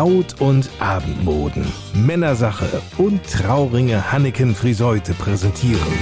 [0.00, 1.62] Braut- und Abendmoden,
[1.92, 5.92] Männersache und Trauringe Hanneken Friseute präsentieren.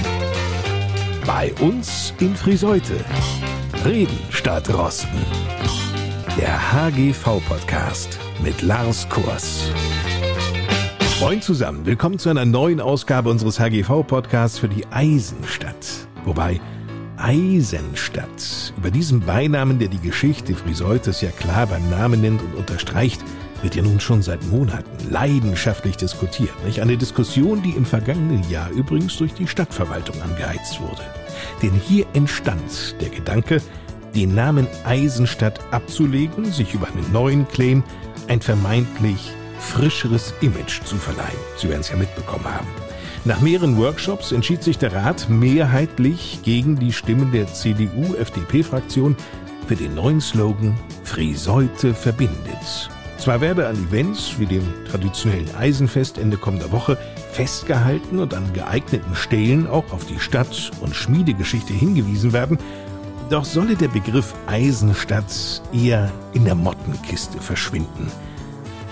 [1.27, 2.93] Bei uns in Friseute.
[3.83, 5.17] Reden statt Rosten.
[6.39, 9.69] Der HGV-Podcast mit Lars Kurs.
[11.19, 16.07] Moin zusammen, willkommen zu einer neuen Ausgabe unseres HGV-Podcasts für die Eisenstadt.
[16.23, 16.61] Wobei
[17.17, 23.21] Eisenstadt, über diesen Beinamen, der die Geschichte Friseutes ja klar beim Namen nennt und unterstreicht,
[23.61, 26.53] wird ja nun schon seit Monaten leidenschaftlich diskutiert.
[26.65, 26.81] Nicht?
[26.81, 31.01] Eine Diskussion, die im vergangenen Jahr übrigens durch die Stadtverwaltung angeheizt wurde.
[31.61, 33.61] Denn hier entstand der Gedanke,
[34.15, 37.83] den Namen Eisenstadt abzulegen, sich über einen neuen Claim
[38.27, 41.37] ein vermeintlich frischeres Image zu verleihen.
[41.57, 42.67] Sie werden es ja mitbekommen haben.
[43.25, 49.15] Nach mehreren Workshops entschied sich der Rat mehrheitlich gegen die Stimmen der CDU-FDP-Fraktion
[49.67, 50.73] für den neuen Slogan
[51.03, 52.89] Friseute verbindet.
[53.19, 56.97] Zwar werde an Events wie dem traditionellen Eisenfest Ende kommender Woche
[57.33, 62.57] festgehalten und an geeigneten Stellen auch auf die Stadt- und Schmiedegeschichte hingewiesen werden,
[63.29, 68.09] doch solle der Begriff Eisenstadt eher in der Mottenkiste verschwinden.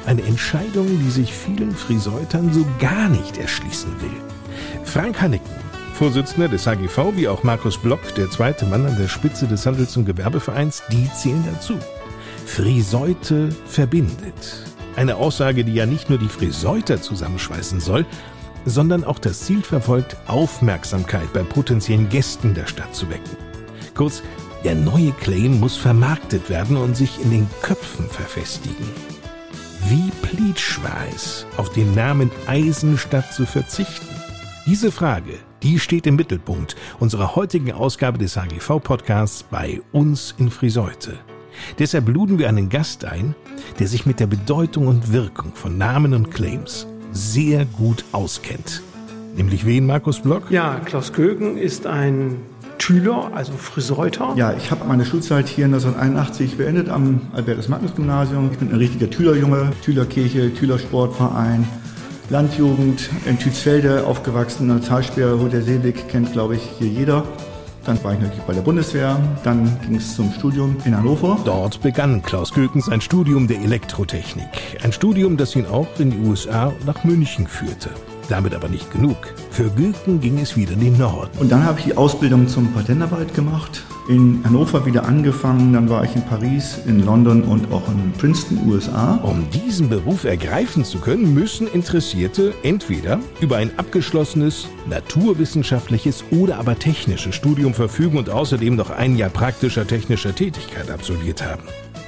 [0.05, 4.83] Eine Entscheidung, die sich vielen Friseutern so gar nicht erschließen will.
[4.83, 5.55] Frank Hanneken,
[5.94, 9.95] Vorsitzender des HGV, wie auch Markus Block, der zweite Mann an der Spitze des Handels-
[9.95, 11.80] und Gewerbevereins, die zählen dazu.
[12.47, 14.63] Friseute verbindet.
[14.95, 18.05] Eine Aussage, die ja nicht nur die Friseuter zusammenschweißen soll,
[18.65, 23.37] sondern auch das Ziel verfolgt, Aufmerksamkeit bei potenziellen Gästen der Stadt zu wecken.
[23.93, 24.23] Kurz,
[24.63, 28.87] der neue Claim muss vermarktet werden und sich in den Köpfen verfestigen.
[29.87, 34.07] Wie pleatsch war es, auf den Namen Eisenstadt zu verzichten?
[34.65, 41.19] Diese Frage, die steht im Mittelpunkt unserer heutigen Ausgabe des HGV-Podcasts bei uns in Friseute.
[41.80, 43.36] Deshalb luden wir einen Gast ein,
[43.80, 48.81] der sich mit der Bedeutung und Wirkung von Namen und Claims sehr gut auskennt.
[49.36, 50.49] Nämlich wen, Markus Block?
[50.49, 52.37] Ja, Klaus Kögen ist ein
[52.80, 54.33] Schüler, also Friseuter.
[54.37, 58.49] Ja, ich habe meine Schulzeit hier 1981 beendet am Albertus-Magnus-Gymnasium.
[58.52, 61.67] Ich bin ein richtiger Thülerjunge, Thülerkirche, Thülersportverein,
[62.30, 64.81] Landjugend in Tützfelde aufgewachsen.
[64.81, 67.26] Talsperre, Hotel Seeblick kennt, glaube ich, hier jeder.
[67.87, 69.17] Dann war ich natürlich bei der Bundeswehr.
[69.45, 71.39] Dann ging es zum Studium in Hannover.
[71.45, 74.49] Dort begann Klaus Gökens sein Studium der Elektrotechnik.
[74.83, 77.92] Ein Studium, das ihn auch in die USA und nach München führte.
[78.27, 79.15] Damit aber nicht genug.
[79.52, 81.37] Für Gülken ging es wieder in den Norden.
[81.39, 86.03] Und dann habe ich die Ausbildung zum Patentanwalt gemacht, in Hannover wieder angefangen, dann war
[86.03, 89.15] ich in Paris, in London und auch in Princeton, USA.
[89.23, 96.79] Um diesen Beruf ergreifen zu können, müssen Interessierte entweder über ein abgeschlossenes naturwissenschaftliches oder aber
[96.79, 101.63] technisches Studium verfügen und außerdem noch ein Jahr praktischer technischer Tätigkeit absolviert haben.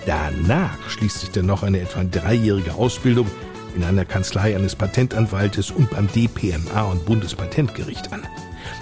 [0.05, 3.27] Danach schließt sich dann noch eine etwa dreijährige Ausbildung
[3.75, 8.23] in einer Kanzlei eines Patentanwaltes und beim DPMA und Bundespatentgericht an.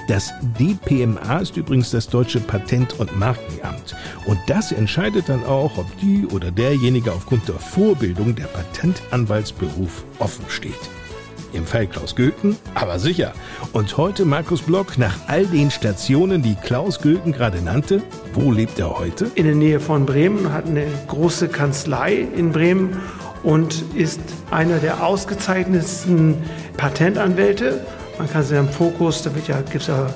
[0.07, 3.95] Das DPMA ist übrigens das deutsche Patent- und Markenamt.
[4.25, 10.45] Und das entscheidet dann auch, ob die oder derjenige aufgrund der Vorbildung der Patentanwaltsberuf offen
[10.49, 10.73] steht.
[11.53, 13.33] Im Fall Klaus Gülken, aber sicher.
[13.71, 18.01] Und heute Markus Block, nach all den Stationen, die Klaus Gülken gerade nannte,
[18.33, 19.31] wo lebt er heute?
[19.35, 22.97] In der Nähe von Bremen, hat eine große Kanzlei in Bremen
[23.43, 24.19] und ist
[24.51, 26.35] einer der ausgezeichnetsten
[26.75, 27.85] Patentanwälte.
[28.17, 30.07] Man kann sich am Fokus, da ja, gibt es ja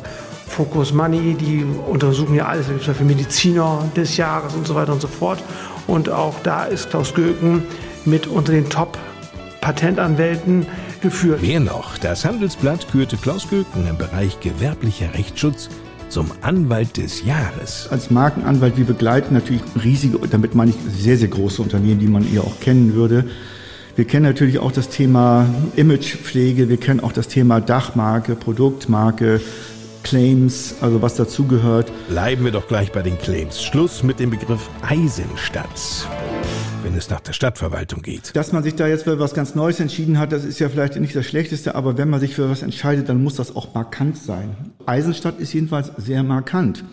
[0.48, 4.68] Focus Money, die untersuchen ja alles, da gibt es ja für Mediziner des Jahres und
[4.68, 5.42] so weiter und so fort.
[5.88, 7.64] Und auch da ist Klaus Göken
[8.06, 10.66] mit unter den Top-Patentanwälten
[11.02, 11.40] geführt.
[11.42, 11.98] Wer noch?
[11.98, 15.70] Das Handelsblatt kürte Klaus Göken im Bereich gewerblicher Rechtsschutz
[16.10, 17.88] zum Anwalt des Jahres.
[17.90, 22.32] Als Markenanwalt, wir begleiten natürlich riesige, damit meine ich sehr, sehr große Unternehmen, die man
[22.32, 23.30] eher auch kennen würde.
[23.96, 29.42] Wir kennen natürlich auch das Thema Imagepflege, wir kennen auch das Thema Dachmarke, Produktmarke,
[30.04, 31.92] Claims, also was dazugehört.
[32.08, 33.62] Bleiben wir doch gleich bei den Claims.
[33.62, 36.08] Schluss mit dem Begriff Eisenstadt
[36.84, 38.36] wenn es nach der Stadtverwaltung geht.
[38.36, 40.96] Dass man sich da jetzt für was ganz Neues entschieden hat, das ist ja vielleicht
[40.96, 44.18] nicht das Schlechteste, aber wenn man sich für was entscheidet, dann muss das auch markant
[44.18, 44.56] sein.
[44.86, 46.84] Eisenstadt ist jedenfalls sehr markant.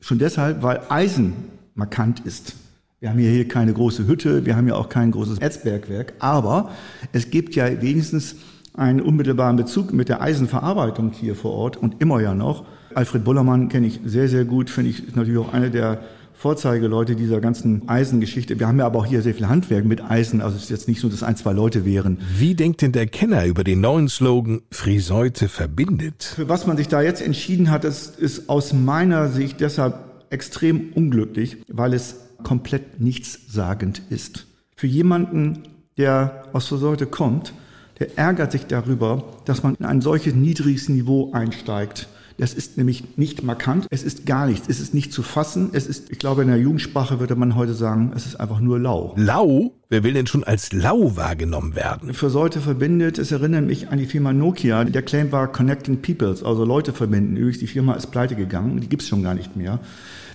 [0.00, 1.32] Schon deshalb, weil Eisen
[1.74, 2.54] markant ist.
[3.02, 6.70] Wir haben hier keine große Hütte, wir haben ja auch kein großes Erzbergwerk, aber
[7.12, 8.36] es gibt ja wenigstens
[8.74, 12.66] einen unmittelbaren Bezug mit der Eisenverarbeitung hier vor Ort und immer ja noch.
[12.94, 16.02] Alfred Bullermann kenne ich sehr, sehr gut, finde ich, ist natürlich auch einer der
[16.34, 18.60] Vorzeigeleute dieser ganzen Eisengeschichte.
[18.60, 20.86] Wir haben ja aber auch hier sehr viel Handwerk mit Eisen, also es ist jetzt
[20.86, 22.18] nicht so, dass ein, zwei Leute wären.
[22.36, 26.34] Wie denkt denn der Kenner über den neuen Slogan Friseute verbindet?
[26.36, 29.94] Für was man sich da jetzt entschieden hat, das ist aus meiner Sicht deshalb
[30.28, 34.46] extrem unglücklich, weil es komplett nichtssagend ist.
[34.76, 35.64] Für jemanden,
[35.96, 37.52] der aus Friseute kommt,
[37.98, 42.08] der ärgert sich darüber, dass man in ein solches niedriges Niveau einsteigt.
[42.40, 45.86] Das ist nämlich nicht markant, es ist gar nichts, es ist nicht zu fassen, es
[45.86, 49.14] ist, ich glaube, in der Jugendsprache würde man heute sagen, es ist einfach nur lau.
[49.18, 49.74] Lau?
[49.90, 52.14] Wer will denn schon als lau wahrgenommen werden?
[52.14, 54.84] Für Leute verbindet, es erinnert mich an die Firma Nokia.
[54.84, 57.36] Der Claim war Connecting Peoples, also Leute verbinden.
[57.36, 59.78] Übrigens, die Firma ist pleite gegangen, die gibt's schon gar nicht mehr.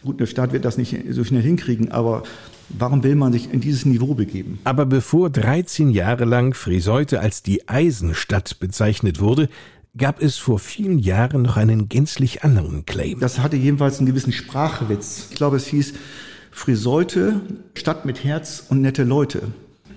[0.03, 2.21] Gut, der Staat wird das nicht so schnell hinkriegen, aber
[2.69, 4.59] Warum will man sich in dieses Niveau begeben?
[4.63, 9.49] Aber bevor 13 Jahre lang Friseute als die Eisenstadt bezeichnet wurde,
[9.97, 13.19] gab es vor vielen Jahren noch einen gänzlich anderen Claim.
[13.19, 15.27] Das hatte jedenfalls einen gewissen Sprachwitz.
[15.31, 15.93] Ich glaube, es hieß
[16.51, 17.41] Friseute,
[17.75, 19.43] Stadt mit Herz und nette Leute.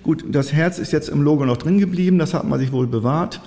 [0.03, 2.87] Gut, das Herz ist jetzt im Logo noch drin geblieben, das hat man sich wohl
[2.87, 3.41] bewahrt.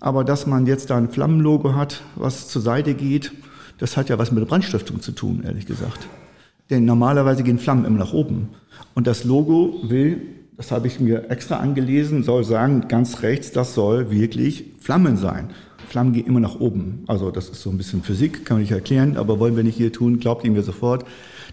[0.00, 3.32] Aber dass man jetzt da ein Flammenlogo hat, was zur Seite geht,
[3.78, 6.06] das hat ja was mit Brandstiftung zu tun, ehrlich gesagt.
[6.68, 8.50] Denn normalerweise gehen Flammen immer nach oben.
[8.94, 10.20] Und das Logo will,
[10.56, 15.50] das habe ich mir extra angelesen, soll sagen, ganz rechts, das soll wirklich Flammen sein.
[15.88, 17.04] Flammen gehen immer nach oben.
[17.06, 19.76] Also das ist so ein bisschen Physik, kann man nicht erklären, aber wollen wir nicht
[19.76, 21.04] hier tun, glaubt ihr mir sofort,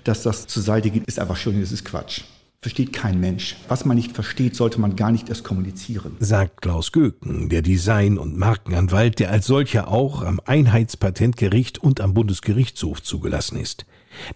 [0.03, 2.21] dass das zur Seite geht, ist einfach schon, das ist Quatsch.
[2.63, 3.57] Versteht kein Mensch.
[3.67, 6.15] Was man nicht versteht, sollte man gar nicht erst kommunizieren.
[6.19, 12.13] Sagt Klaus Göken, der Design- und Markenanwalt, der als solcher auch am Einheitspatentgericht und am
[12.13, 13.85] Bundesgerichtshof zugelassen ist.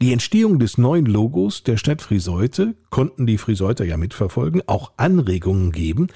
[0.02, 5.72] Die Entstehung des neuen Logos der Stadt Friseute konnten die Friseuter ja mitverfolgen, auch Anregungen
[5.72, 6.08] geben,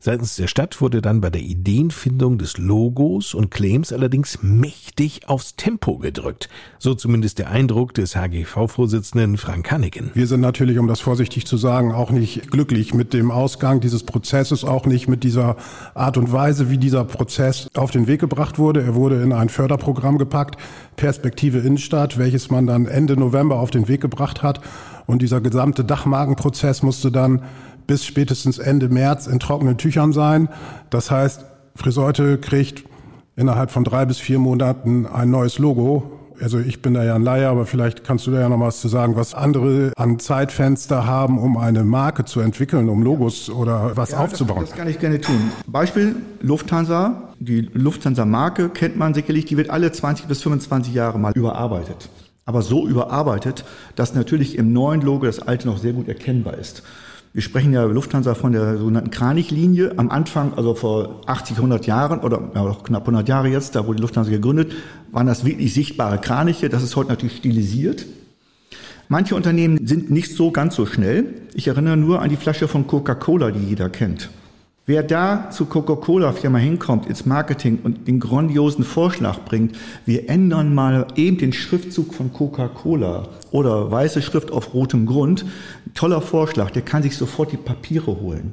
[0.00, 5.56] Seitens der Stadt wurde dann bei der Ideenfindung des Logos und Claims allerdings mächtig aufs
[5.56, 6.48] Tempo gedrückt.
[6.78, 10.10] So zumindest der Eindruck des HGV-Vorsitzenden Frank Hannigan.
[10.14, 14.02] Wir sind natürlich, um das vorsichtig zu sagen, auch nicht glücklich mit dem Ausgang dieses
[14.02, 15.56] Prozesses, auch nicht mit dieser
[15.94, 18.82] Art und Weise, wie dieser Prozess auf den Weg gebracht wurde.
[18.82, 20.56] Er wurde in ein Förderprogramm gepackt,
[20.96, 24.60] Perspektive Innenstadt, welches man dann Ende November auf den Weg gebracht hat.
[25.06, 27.42] Und dieser gesamte Dachmagenprozess musste dann
[27.86, 30.48] bis spätestens Ende März in trockenen Tüchern sein.
[30.90, 31.44] Das heißt,
[31.74, 32.84] Friseute kriegt
[33.36, 36.10] innerhalb von drei bis vier Monaten ein neues Logo.
[36.40, 38.80] Also ich bin da ja ein Laie, aber vielleicht kannst du da ja noch was
[38.80, 43.96] zu sagen, was andere an Zeitfenster haben, um eine Marke zu entwickeln, um Logos oder
[43.96, 44.60] was ja, aufzubauen.
[44.62, 45.52] Das, das kann ich gerne tun.
[45.66, 47.32] Beispiel Lufthansa.
[47.38, 52.08] Die Lufthansa-Marke kennt man sicherlich, die wird alle 20 bis 25 Jahre mal überarbeitet.
[52.46, 53.64] Aber so überarbeitet,
[53.94, 56.82] dass natürlich im neuen Logo das alte noch sehr gut erkennbar ist.
[57.34, 59.94] Wir sprechen ja Lufthansa von der sogenannten Kranichlinie.
[59.96, 63.96] Am Anfang, also vor 80, 100 Jahren oder ja, knapp 100 Jahre jetzt, da wurde
[63.96, 64.72] die Lufthansa gegründet,
[65.10, 66.68] waren das wirklich sichtbare Kraniche.
[66.68, 68.06] Das ist heute natürlich stilisiert.
[69.08, 71.42] Manche Unternehmen sind nicht so ganz so schnell.
[71.54, 74.30] Ich erinnere nur an die Flasche von Coca-Cola, die jeder kennt.
[74.86, 81.06] Wer da zu Coca-Cola-Firma hinkommt ins Marketing und den grandiosen Vorschlag bringt, wir ändern mal
[81.16, 85.46] eben den Schriftzug von Coca-Cola oder weiße Schrift auf rotem Grund,
[85.94, 88.52] toller Vorschlag, der kann sich sofort die Papiere holen.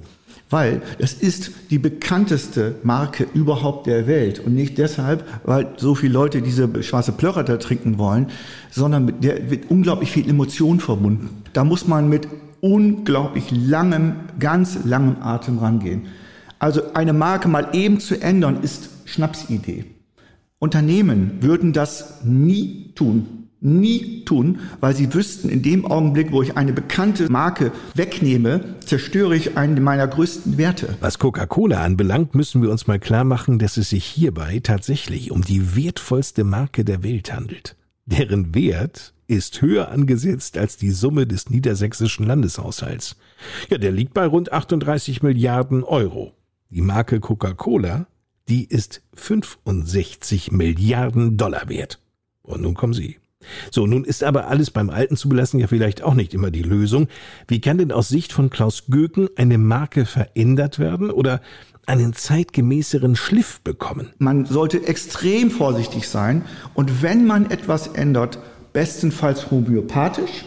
[0.49, 4.39] Weil es ist die bekannteste Marke überhaupt der Welt.
[4.39, 8.27] Und nicht deshalb, weil so viele Leute diese schwarze Plörrer da trinken wollen,
[8.69, 11.43] sondern mit der wird unglaublich viel Emotion verbunden.
[11.51, 12.29] Da muss man mit
[12.61, 16.03] unglaublich langem, ganz langem Atem rangehen.
[16.61, 19.85] Also eine Marke mal eben zu ändern, ist Schnapsidee.
[20.59, 23.47] Unternehmen würden das nie tun.
[23.61, 29.35] Nie tun, weil sie wüssten, in dem Augenblick, wo ich eine bekannte Marke wegnehme, zerstöre
[29.35, 30.95] ich einen meiner größten Werte.
[30.99, 35.41] Was Coca-Cola anbelangt, müssen wir uns mal klar machen, dass es sich hierbei tatsächlich um
[35.41, 37.75] die wertvollste Marke der Welt handelt.
[38.05, 43.15] Deren Wert ist höher angesetzt als die Summe des niedersächsischen Landeshaushalts.
[43.69, 46.35] Ja, der liegt bei rund 38 Milliarden Euro.
[46.73, 48.07] Die Marke Coca-Cola,
[48.47, 51.99] die ist 65 Milliarden Dollar wert.
[52.43, 53.17] Und nun kommen Sie.
[53.71, 56.61] So, nun ist aber alles beim Alten zu belassen ja vielleicht auch nicht immer die
[56.61, 57.09] Lösung.
[57.49, 61.41] Wie kann denn aus Sicht von Klaus Göken eine Marke verändert werden oder
[61.87, 64.13] einen zeitgemäßeren Schliff bekommen?
[64.17, 68.39] Man sollte extrem vorsichtig sein und wenn man etwas ändert,
[68.71, 70.45] bestenfalls homöopathisch,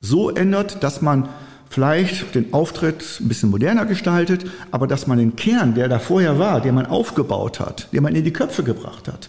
[0.00, 1.28] so ändert, dass man
[1.68, 6.38] vielleicht den Auftritt ein bisschen moderner gestaltet, aber dass man den Kern, der da vorher
[6.38, 9.28] war, den man aufgebaut hat, den man in die Köpfe gebracht hat,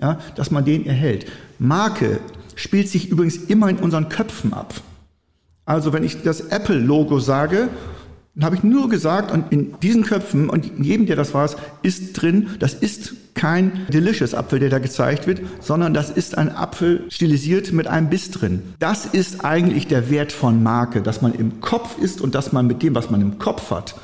[0.00, 1.26] ja, dass man den erhält.
[1.58, 2.20] Marke
[2.54, 4.74] spielt sich übrigens immer in unseren Köpfen ab.
[5.64, 7.68] Also wenn ich das Apple-Logo sage,
[8.34, 11.50] dann habe ich nur gesagt, und in diesen Köpfen und in jedem, der das war,
[11.82, 16.54] ist drin, das ist kein Delicious Apfel, der da gezeigt wird, sondern das ist ein
[16.54, 18.62] Apfel stilisiert mit einem Biss drin.
[18.78, 22.66] Das ist eigentlich der Wert von Marke, dass man im Kopf ist und dass man
[22.66, 23.94] mit dem, was man im Kopf hat,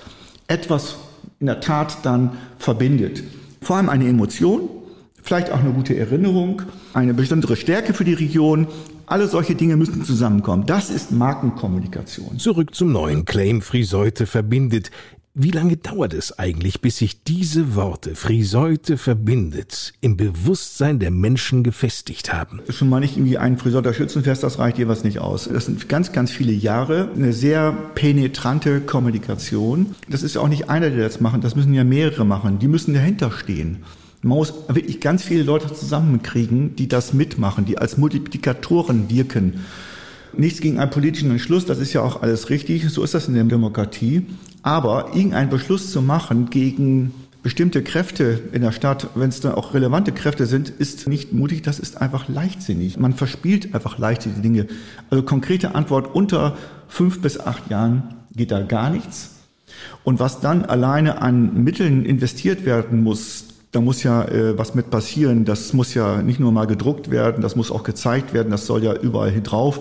[0.49, 0.97] etwas
[1.38, 3.23] in der Tat dann verbindet.
[3.61, 4.68] Vor allem eine Emotion,
[5.23, 6.62] vielleicht auch eine gute Erinnerung,
[6.95, 8.66] eine besondere Stärke für die Region.
[9.06, 10.66] Alle solche Dinge müssen zusammenkommen.
[10.66, 12.38] Das ist Markenkommunikation.
[12.40, 14.90] Zurück zum neuen Claim Friseute verbindet
[15.32, 21.62] Wie lange dauert es eigentlich, bis sich diese Worte Friseute verbindet im Bewusstsein der Menschen
[21.62, 22.60] gefestigt haben?
[22.68, 25.48] Schon mal nicht irgendwie ein Friseuter Schützenfest, das reicht jeweils nicht aus.
[25.52, 29.94] Das sind ganz, ganz viele Jahre, eine sehr penetrante Kommunikation.
[30.08, 32.58] Das ist ja auch nicht einer, der das macht, das müssen ja mehrere machen.
[32.58, 33.84] Die müssen dahinter stehen.
[34.26, 39.61] Man muss wirklich ganz viele Leute zusammenkriegen, die das mitmachen, die als Multiplikatoren wirken.
[40.37, 43.35] Nichts gegen einen politischen Entschluss, das ist ja auch alles richtig, so ist das in
[43.35, 44.26] der Demokratie.
[44.62, 47.14] Aber irgendeinen Beschluss zu machen gegen
[47.45, 51.62] bestimmte Kräfte in der Stadt, wenn es dann auch relevante Kräfte sind, ist nicht mutig,
[51.62, 52.99] das ist einfach leichtsinnig.
[52.99, 54.66] Man verspielt einfach leichtsinnig Dinge.
[55.09, 56.56] Also konkrete Antwort, unter
[56.88, 59.37] fünf bis acht Jahren geht da gar nichts.
[60.02, 63.45] Und was dann alleine an Mitteln investiert werden muss,
[63.76, 65.45] da muss ja äh, was mit passieren.
[65.45, 68.83] Das muss ja nicht nur mal gedruckt werden, das muss auch gezeigt werden, das soll
[68.83, 69.80] ja überall hin drauf.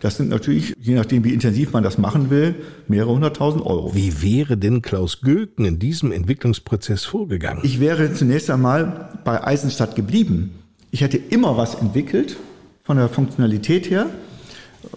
[0.00, 2.56] Das sind natürlich, je nachdem, wie intensiv man das machen will,
[2.88, 3.94] mehrere hunderttausend Euro.
[3.94, 7.60] Wie wäre denn Klaus Göken in diesem Entwicklungsprozess vorgegangen?
[7.62, 10.50] Ich wäre zunächst einmal bei Eisenstadt geblieben.
[10.90, 12.36] Ich hätte immer was entwickelt,
[12.82, 14.06] von der Funktionalität her,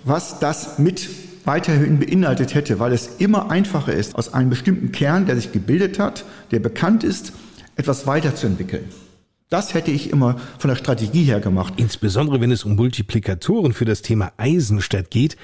[0.03, 1.07] was das mit
[1.45, 5.99] weiterhin beinhaltet hätte, weil es immer einfacher ist, aus einem bestimmten Kern, der sich gebildet
[5.99, 7.31] hat, der bekannt ist,
[7.79, 8.89] etwas weiterzuentwickeln.
[9.49, 11.73] Das hätte ich immer von der Strategie her gemacht.
[11.77, 15.37] Insbesondere wenn es um Multiplikatoren für das Thema Eisenstadt geht,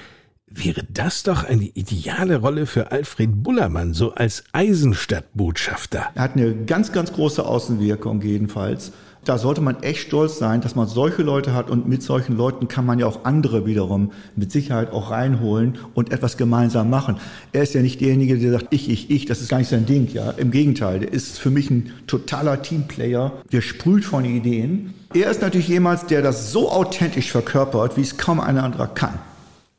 [0.46, 6.10] wäre das doch eine ideale Rolle für Alfred Bullermann, so als Eisenstadtbotschafter.
[6.14, 8.92] Er hat eine ganz, ganz große Außenwirkung jedenfalls
[9.26, 12.68] da sollte man echt stolz sein, dass man solche Leute hat und mit solchen Leuten
[12.68, 17.16] kann man ja auch andere wiederum mit Sicherheit auch reinholen und etwas gemeinsam machen.
[17.52, 19.84] Er ist ja nicht derjenige, der sagt, ich, ich, ich, das ist gar nicht sein
[19.84, 20.30] Ding, ja.
[20.30, 24.94] Im Gegenteil, der ist für mich ein totaler Teamplayer, der sprüht von Ideen.
[25.12, 29.18] Er ist natürlich jemand, der das so authentisch verkörpert, wie es kaum ein anderer kann.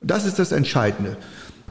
[0.01, 1.17] Das ist das Entscheidende.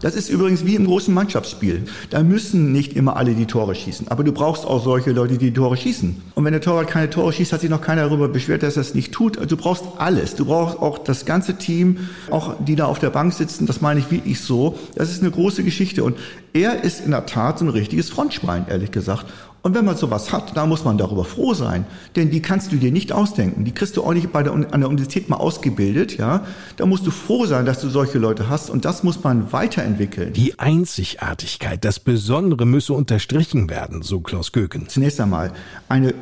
[0.02, 1.86] Das ist übrigens wie im großen Mannschaftsspiel.
[2.10, 4.08] Da müssen nicht immer alle die Tore schießen.
[4.08, 6.20] Aber du brauchst auch solche Leute, die die Tore schießen.
[6.34, 8.82] Und wenn der Torwart keine Tore schießt, hat sich noch keiner darüber beschwert, dass er
[8.82, 9.38] es nicht tut.
[9.38, 10.34] Also du brauchst alles.
[10.34, 13.64] Du brauchst auch das ganze Team, auch die da auf der Bank sitzen.
[13.64, 14.78] Das meine ich wirklich so.
[14.96, 16.04] Das ist eine große Geschichte.
[16.04, 16.18] Und
[16.52, 19.24] er ist in der Tat so ein richtiges Frontschwein, ehrlich gesagt.
[19.62, 21.86] Und wenn man sowas hat, da muss man darüber froh sein.
[22.14, 23.64] Denn die kannst du dir nicht ausdenken.
[23.64, 26.46] Die kriegst du auch nicht bei der, an der Universität mal ausgebildet, ja.
[26.76, 28.70] Da musst du froh sein, dass du solche Leute hast.
[28.70, 30.32] Und das muss man weiterentwickeln.
[30.34, 34.88] Die Einzigartigkeit, das Besondere müsse unterstrichen werden, so Klaus Göken.
[34.88, 35.52] Zunächst einmal,
[35.88, 36.14] eine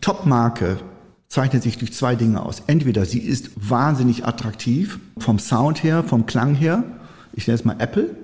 [0.00, 0.78] Top-Marke
[1.28, 2.62] zeichnet sich durch zwei Dinge aus.
[2.66, 6.82] Entweder sie ist wahnsinnig attraktiv, vom Sound her, vom Klang her.
[7.34, 8.16] Ich nenne es mal Apple.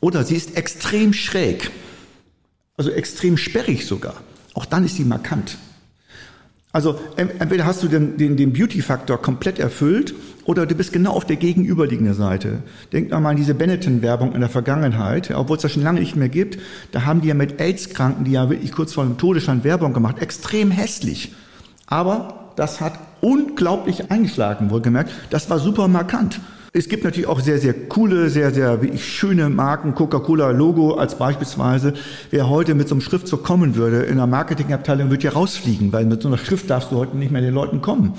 [0.00, 1.70] Oder sie ist extrem schräg
[2.82, 4.14] also extrem sperrig sogar.
[4.54, 5.56] Auch dann ist sie markant.
[6.72, 11.26] Also entweder hast du den, den, den Beauty-Faktor komplett erfüllt oder du bist genau auf
[11.26, 12.62] der gegenüberliegenden Seite.
[12.92, 16.30] Denk mal an diese Benetton-Werbung in der Vergangenheit, obwohl es das schon lange nicht mehr
[16.30, 16.58] gibt.
[16.90, 20.18] Da haben die ja mit AIDS-Kranken, die ja wirklich kurz vor dem Todesstand Werbung gemacht,
[20.20, 21.34] extrem hässlich.
[21.86, 25.12] Aber das hat unglaublich eingeschlagen, wohlgemerkt.
[25.30, 26.40] Das war super markant.
[26.74, 29.94] Es gibt natürlich auch sehr, sehr coole, sehr, sehr schöne Marken.
[29.94, 31.92] Coca-Cola-Logo als beispielsweise.
[32.30, 36.06] Wer heute mit so einem Schriftzug kommen würde in der Marketingabteilung, würde ja rausfliegen, weil
[36.06, 38.14] mit so einer Schrift darfst du heute nicht mehr den Leuten kommen.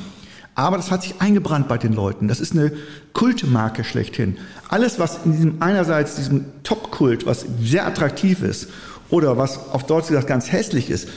[0.54, 2.28] Aber das hat sich eingebrannt bei den Leuten.
[2.28, 2.72] Das ist eine
[3.14, 4.38] Kultmarke schlechthin.
[4.70, 8.70] Alles, was in diesem einerseits diesem Top-Kult, was sehr attraktiv ist,
[9.10, 11.10] oder was auf Deutsch gesagt ganz hässlich ist,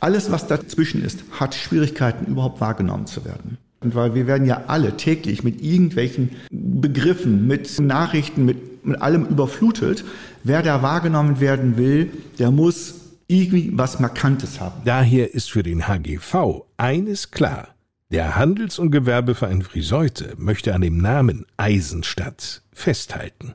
[0.00, 3.58] alles, was dazwischen ist, hat Schwierigkeiten, überhaupt wahrgenommen zu werden.
[3.80, 9.26] Und weil wir werden ja alle täglich mit irgendwelchen Begriffen, mit Nachrichten, mit, mit allem
[9.26, 10.04] überflutet.
[10.42, 12.94] Wer da wahrgenommen werden will, der muss
[13.28, 14.82] irgendwie was Markantes haben.
[14.84, 17.68] Daher ist für den HGV eines klar.
[18.10, 23.52] Der Handels- und Gewerbeverein Friseute möchte an dem Namen Eisenstadt festhalten.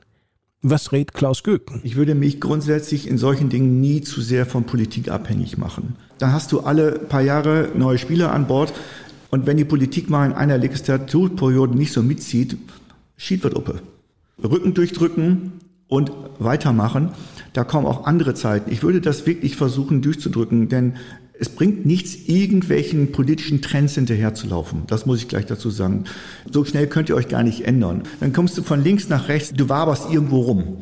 [0.62, 1.80] Was rät Klaus Göken?
[1.82, 5.96] Ich würde mich grundsätzlich in solchen Dingen nie zu sehr von Politik abhängig machen.
[6.18, 8.72] Da hast du alle paar Jahre neue Spieler an Bord.
[9.34, 12.56] Und wenn die Politik mal in einer Legislaturperiode nicht so mitzieht,
[13.16, 13.82] schied wird Uppe.
[14.40, 15.54] Rücken durchdrücken
[15.88, 17.10] und weitermachen.
[17.52, 18.70] Da kommen auch andere Zeiten.
[18.70, 20.98] Ich würde das wirklich versuchen durchzudrücken, denn
[21.36, 24.82] es bringt nichts, irgendwelchen politischen Trends hinterherzulaufen.
[24.86, 26.04] Das muss ich gleich dazu sagen.
[26.48, 28.04] So schnell könnt ihr euch gar nicht ändern.
[28.20, 30.76] Dann kommst du von links nach rechts, du waberst irgendwo rum.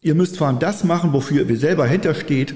[0.00, 2.54] Ihr müsst vor allem das machen, wofür ihr selber hintersteht.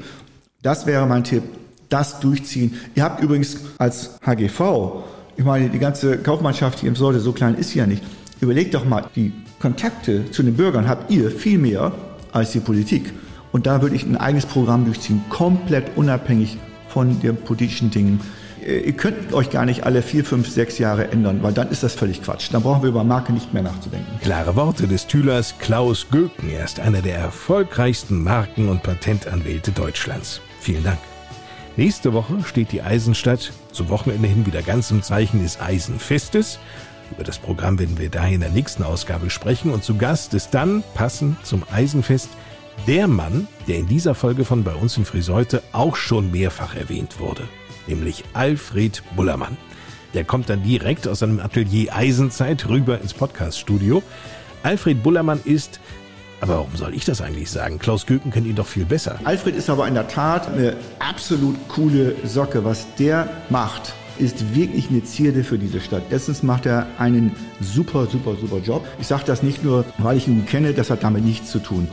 [0.63, 1.43] Das wäre mein Tipp.
[1.89, 2.75] Das durchziehen.
[2.95, 5.03] Ihr habt übrigens als HGV
[5.37, 8.03] ich meine, die ganze Kaufmannschaft hier im Sorte, so klein ist sie ja nicht.
[8.41, 11.93] Überlegt doch mal, die Kontakte zu den Bürgern habt ihr viel mehr
[12.33, 13.13] als die Politik.
[13.53, 16.57] Und da würde ich ein eigenes Programm durchziehen, komplett unabhängig
[16.89, 18.21] von den politischen Dingen.
[18.67, 21.83] äh, ihr könnt euch gar nicht alle vier, fünf, sechs Jahre ändern, weil dann ist
[21.83, 22.49] das völlig Quatsch.
[22.53, 24.21] Dann brauchen wir über Marke nicht mehr nachzudenken.
[24.23, 26.51] Klare Worte des Thülers Klaus Göken.
[26.51, 30.41] Er ist einer der erfolgreichsten Marken- und Patentanwälte Deutschlands.
[30.61, 30.99] Vielen Dank.
[31.77, 36.59] Nächste Woche steht die Eisenstadt zum Wochenende hin wieder ganz im Zeichen des Eisenfestes.
[37.13, 40.51] Über das Programm werden wir daher in der nächsten Ausgabe sprechen und zu Gast ist
[40.51, 42.29] dann, passend zum Eisenfest,
[42.87, 47.21] der Mann, der in dieser Folge von bei uns in Friseute auch schon mehrfach erwähnt
[47.21, 47.49] wurde,
[47.87, 49.57] nämlich Alfred Bullermann.
[50.13, 54.03] Der kommt dann direkt aus seinem Atelier Eisenzeit rüber ins Podcaststudio.
[54.65, 55.79] Alfred Bullermann ist
[56.41, 57.79] aber warum soll ich das eigentlich sagen?
[57.79, 59.19] Klaus Göken kennt ihn doch viel besser.
[59.25, 62.65] Alfred ist aber in der Tat eine absolut coole Socke.
[62.65, 66.03] Was der macht, ist wirklich eine Zierde für diese Stadt.
[66.11, 68.87] Erstens macht er einen super, super, super Job.
[69.01, 71.89] Ich sage das nicht nur, weil ich ihn kenne, das hat damit nichts zu tun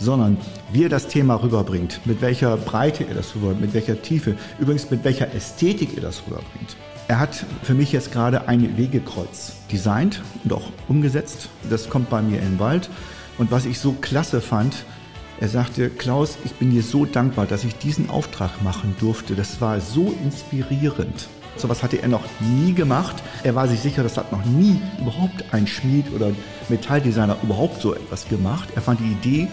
[0.00, 0.36] sondern
[0.72, 4.90] wie er das Thema rüberbringt, mit welcher Breite er das rüberbringt, mit welcher Tiefe, übrigens
[4.90, 6.76] mit welcher Ästhetik er das rüberbringt.
[7.08, 11.48] Er hat für mich jetzt gerade ein Wegekreuz designt und auch umgesetzt.
[11.70, 12.90] Das kommt bei mir in den Wald.
[13.38, 14.84] Und was ich so klasse fand,
[15.40, 19.36] er sagte, Klaus, ich bin dir so dankbar, dass ich diesen Auftrag machen durfte.
[19.36, 21.28] Das war so inspirierend.
[21.56, 23.16] So was hatte er noch nie gemacht.
[23.44, 26.32] Er war sich sicher, das hat noch nie überhaupt ein Schmied oder
[26.68, 28.68] Metalldesigner überhaupt so etwas gemacht.
[28.74, 29.48] Er fand die Idee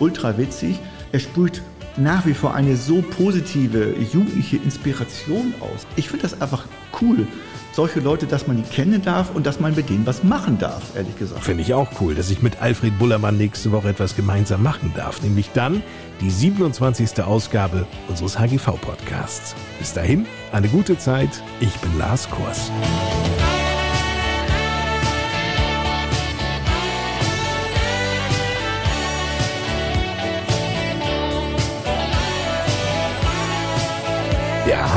[0.00, 0.78] ultra witzig.
[1.12, 1.62] Er sprüht
[1.96, 5.86] nach wie vor eine so positive jugendliche Inspiration aus.
[5.96, 6.66] Ich finde das einfach
[7.00, 7.26] cool.
[7.72, 10.82] Solche Leute, dass man die kennen darf und dass man mit denen was machen darf,
[10.96, 11.44] ehrlich gesagt.
[11.44, 15.22] Finde ich auch cool, dass ich mit Alfred Bullermann nächste Woche etwas gemeinsam machen darf.
[15.22, 15.82] Nämlich dann
[16.20, 17.22] die 27.
[17.22, 19.54] Ausgabe unseres HGV-Podcasts.
[19.78, 21.42] Bis dahin, eine gute Zeit.
[21.60, 22.70] Ich bin Lars Kors.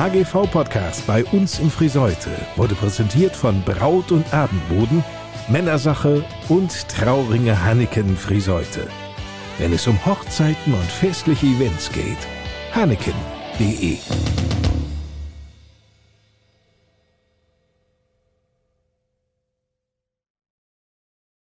[0.01, 5.03] HGV-Podcast bei uns in Friseute wurde präsentiert von Braut und Abendboden,
[5.47, 8.87] Männersache und Trauringe Hanneken Friseute.
[9.59, 12.17] Wenn es um Hochzeiten und festliche Events geht,
[12.73, 13.99] hanneken.de